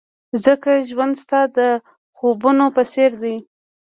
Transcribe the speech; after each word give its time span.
ځکه 0.45 0.71
ژوند 0.89 1.13
ستا 1.23 1.41
د 1.57 1.59
خوبونو 2.15 2.65
په 2.75 2.83
څېر 2.91 3.11
دی. 3.21 3.35